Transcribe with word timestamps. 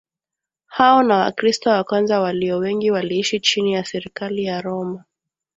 Hao 0.65 1.03
na 1.03 1.17
Wakristo 1.17 1.69
wa 1.69 1.83
kwanza 1.83 2.19
walio 2.19 2.57
wengi 2.57 2.91
waliishi 2.91 3.39
chini 3.39 3.73
ya 3.73 3.85
serikali 3.85 4.43
ya 4.43 4.61
Roma 4.61 5.03